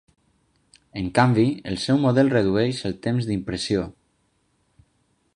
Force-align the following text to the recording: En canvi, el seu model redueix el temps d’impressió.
En 1.01 1.09
canvi, 1.17 1.43
el 1.71 1.77
seu 1.83 1.99
model 2.05 2.31
redueix 2.35 2.79
el 2.89 2.95
temps 3.07 3.27
d’impressió. 3.31 3.85